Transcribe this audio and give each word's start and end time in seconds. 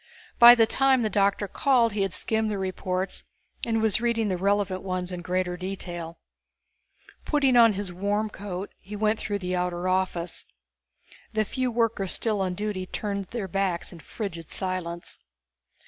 By 0.39 0.55
the 0.55 0.65
time 0.65 1.03
the 1.03 1.11
doctor 1.11 1.47
called 1.47 1.93
he 1.93 2.01
had 2.01 2.11
skimmed 2.11 2.49
the 2.49 2.57
reports 2.57 3.23
and 3.67 3.83
was 3.83 4.01
reading 4.01 4.29
the 4.29 4.35
relevant 4.35 4.81
ones 4.81 5.11
in 5.11 5.21
greater 5.21 5.55
detail. 5.57 6.17
Putting 7.23 7.55
on 7.55 7.73
his 7.73 7.93
warm 7.93 8.27
coat, 8.31 8.71
he 8.79 8.95
went 8.95 9.19
through 9.19 9.37
the 9.37 9.55
outer 9.55 9.87
office. 9.87 10.47
The 11.33 11.45
few 11.45 11.69
workers 11.69 12.13
still 12.13 12.41
on 12.41 12.55
duty 12.55 12.87
turned 12.87 13.25
their 13.25 13.47
backs 13.47 13.93
in 13.93 13.99
frigid 13.99 14.49
silence. 14.49 15.19